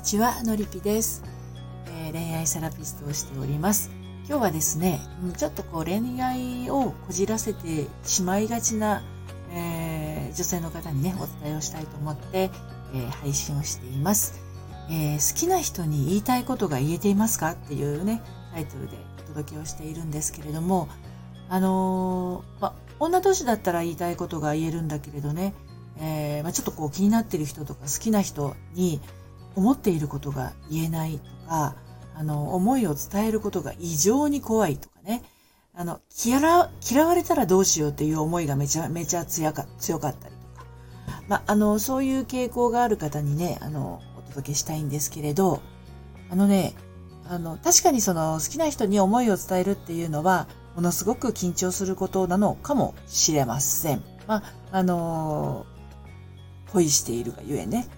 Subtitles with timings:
[0.00, 1.22] にちは、のりぴです、
[1.88, 3.90] えー、恋愛セラピストをしております。
[4.26, 4.98] 今日はですね、
[5.36, 9.02] ちょっとこう恋愛をこじらせてしまいがちな、
[9.52, 12.50] えー、女性の方にね、お伝えをしたいと思って、
[12.94, 14.40] えー、配信をしています、
[14.90, 18.22] え好きな人に言いたいことが言えていますかっていうね、
[18.54, 20.88] タイトルでお届けをしているんですけれども、
[21.50, 25.52] あのま、女同士だったら言いたいことが言えるんだけれどね、
[26.00, 29.02] えー、まあ、ちょっとこう気になってる人とか好きな人に
[29.56, 31.76] 思っていることが言えないとか、
[32.14, 35.22] あの、思いを伝えることが異常に怖いとかね、
[35.74, 40.66] あの、嫌われたらどうしようっていう思いがめちゃめちゃ強か強かったりとか、
[41.28, 45.62] まあ、あの、そういう傾向がある方にね、あの、お届けしたいんですけれど、
[46.30, 46.74] あのね、
[47.28, 54.02] あの、確かにその好きな人に思いを伝えるっていうのは、ものすごく緊張することなのかもしれません。
[54.26, 54.42] まあ、
[54.72, 55.66] あの
[56.72, 57.88] 恋しているがゆえね、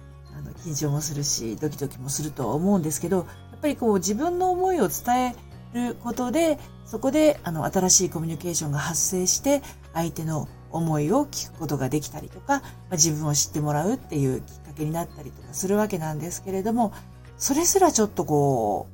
[0.43, 3.23] の、緊張もするし、ドキドキもすると思うんですけど、や
[3.57, 5.35] っぱりこう自分の思いを伝え
[5.73, 9.61] ることで、そこで、あの、新しいコミュニケーションが発生して、
[9.93, 16.93] 相手の思いを聞くことができたりとか、まあ、自分を知ってもらうっていうきっかけになったりとかするわけなんですけれども、
[17.37, 18.87] それすらちょっとこ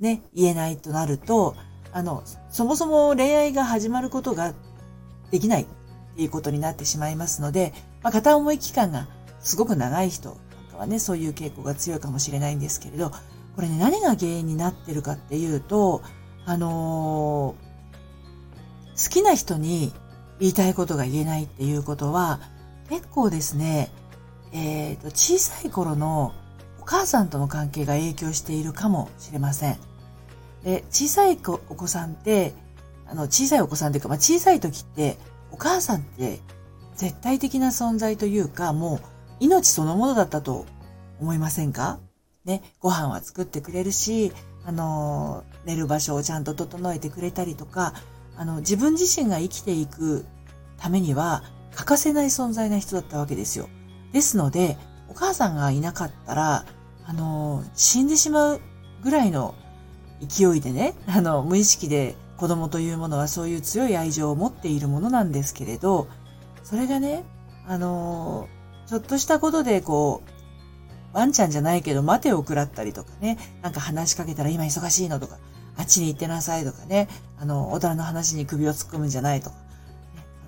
[0.00, 1.54] う、ね、言えないとなると、
[1.92, 4.52] あの、そもそも恋愛が始まることが
[5.30, 5.66] できないっ
[6.16, 9.06] ていうことになってしまいますので、まあ、片思い期間が
[9.40, 10.36] すごく長い人
[10.82, 13.10] はね、そういう傾向が強いかもしれないんですけれど、
[13.54, 16.02] これね、何が原因になってるかっていうと、
[16.44, 19.92] あのー、好きな人に
[20.40, 22.40] 言いたいことが言えないっていうことは、
[22.88, 23.90] 結構ですね、
[24.52, 26.34] えっ、ー、と、小さい頃の
[26.80, 29.78] お母さんとの関係が影響しているかもしれません。
[30.64, 32.54] で、小さいお子さんって、
[33.06, 35.16] あの、小さいお子さんっていうか、まあ、小さい時って、
[35.52, 36.40] お母さんって
[36.96, 39.00] 絶対的な存在というか、もう
[39.42, 40.66] 命そのものだったと
[41.20, 41.98] 思いませんか？
[42.44, 44.32] ね、ご飯は作ってくれるし、
[44.64, 47.92] あの、寝る場所をちゃんと整えてくれたりとか、
[48.36, 50.24] あの、自分自身が生きていく
[50.78, 51.42] ためには
[51.74, 53.68] 欠かせない存在な人だったわけですよ。
[54.12, 56.64] ですので、お母さんがいなかったら、
[57.04, 58.60] あの、死んでしまう
[59.02, 59.56] ぐらいの
[60.20, 66.06] 勢いでね、あの、無意識で子供というものはそういう強い愛情を持っているものなんですけれど、
[66.62, 67.24] それがね、
[67.66, 68.48] あの
[68.92, 70.22] ちょっとしたことでこ
[71.14, 75.38] う、ワンちゃんじゃないけど待てを食らったりとかね、なんか話しかけたら今忙しいのとか、
[75.78, 77.08] あっちに行ってなさいとかね、
[77.40, 79.62] あの、大人の話に首を突っ込むんじゃないとか、ね、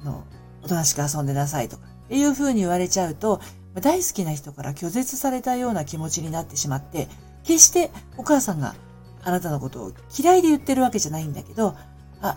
[0.03, 0.25] あの、
[0.63, 3.41] おとなしく遊んでなさいとか、っていう風に言われちゃうと、
[3.81, 7.09] 大好きな人から拒絶されたような気持ちになってしまって、
[7.45, 8.75] 決してお母さんが
[9.23, 11.75] あなたのことを嫌いで言ってるわけじゃないんだけど、
[12.21, 12.37] あ、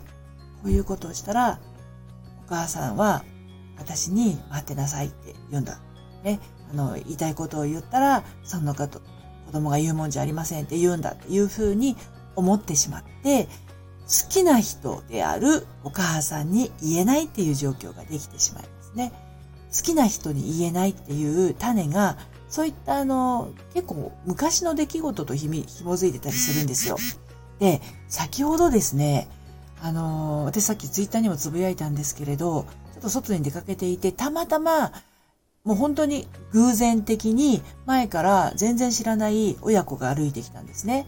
[0.63, 1.59] こういうことをしたら、
[2.45, 3.25] お母さんは
[3.77, 5.81] 私に待ってなさいって言うんだ。
[6.23, 6.39] ね、
[6.71, 11.95] あの、言いたいことを言ったら、その方、子供が言うもんじゃありませんって言うんだっていうふうに
[12.35, 19.11] 思ってしまって、好きな人であるお母さんに言えないっていう状況ができてしまいますね。
[19.75, 22.17] 好きな人に言えないっていう種が
[22.49, 26.97] そういったあの、結構昔の出来事とひみ、紐づいてたりするんですよ。
[27.59, 29.27] で、先ほどですね、
[29.81, 34.91] あの、私さっきツイッターにもつぶやいたんですけれど、ちょっと外に出かけていて、たまたま、
[35.63, 41.05] もう本当に偶然的に前から全然知らない親子が歩いてきたんですね。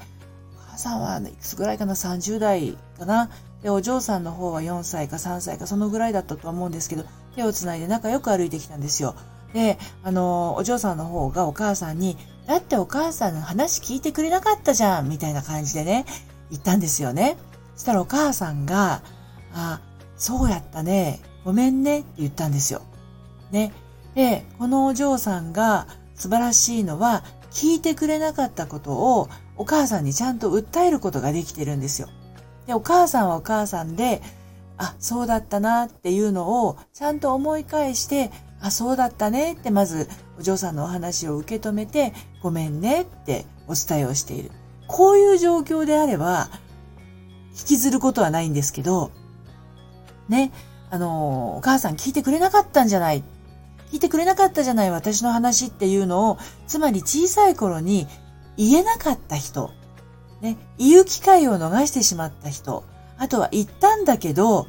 [0.55, 3.29] お母さんはいくつぐらいかな ?30 代かな？
[3.63, 7.03] で、お嬢さんの方は4歳か3歳かそのぐらいだったと思うんですけど、
[7.35, 9.15] 手をつないで仲良く歩いてきたんですよ。
[9.53, 12.17] で、あの、お嬢さんの方がお母さんに、
[12.47, 16.05] だってお母さんの話聞いてくれなかったじゃんみたいな感じでね、
[16.49, 17.37] 言ったんですよね。
[17.75, 19.01] そしたらお母さんが、
[19.53, 19.81] あ、
[20.17, 22.81] そうやったね、ごめんねって言ったんですよ。
[23.51, 23.73] ね。
[24.19, 32.09] で、このお嬢さんが素晴らしいのは、聞いてくれなかったことをお母さんにちゃんと訴えることができてるんですよ。
[32.67, 34.21] で、お母さんはお母さんで、
[34.77, 38.29] あ、そうだったなっていうのをちゃんと思い返して、
[38.59, 42.11] あ、そうだったねってまずお嬢さんのお話を受け止めて、
[42.43, 44.51] ごめんねってお伝えをしている。
[44.89, 46.49] こういう状況であれば、
[47.57, 49.11] 引きずることはないんですけど、
[50.27, 50.51] ね、
[50.89, 53.23] あの、お母さん聞いてくれなかったんじゃない。
[53.91, 56.37] 聞いてくれなかったじゃない私の話っていうのを、
[56.67, 58.07] つまり小さい頃に
[58.57, 59.71] 言えなかった人、
[60.41, 62.83] ね、言う機会を逃してしまった人、
[63.17, 64.67] あとは言ったんだけど、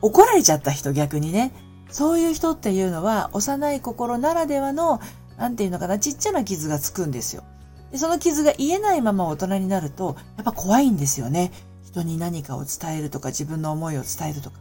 [0.00, 1.52] 怒られちゃった人逆にね、
[1.90, 5.00] そういう人っていうのは幼い心ならではの、
[5.36, 7.42] なんていうのかな、ちっちゃな傷がつくんですよ。
[7.90, 11.52] でその傷が癒えないまま大人になると、やっぱ怖いんですよね。
[11.84, 14.58] 人に何かを伝えるとか、自分の思いを伝えるとか。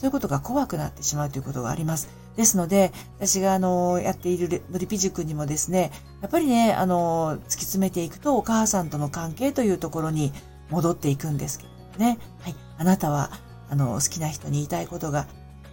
[0.00, 2.08] そういうことが怖くなってしまうということがあります。
[2.34, 5.92] ですので、私があの、やっているのりぴ塾にもですね、
[6.22, 10.32] やっぱりね、あの、突き詰めていくとお母さんとの関係というところに
[10.70, 11.66] 戻っていくんですけ
[11.98, 12.18] どね。
[12.40, 12.54] はい。
[12.78, 13.30] あなたは、
[13.68, 15.26] あの、好きな人に言いたいことが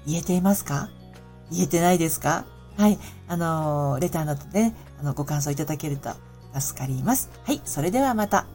[0.05, 0.89] 言えていますか？
[1.49, 2.43] 言えてないですか？
[2.77, 2.99] はい。
[3.29, 6.09] あの、レターなどで、ね、あの、ご感想いただけると
[6.53, 7.29] 助かります。
[7.45, 7.61] はい。
[7.63, 8.45] それではまた。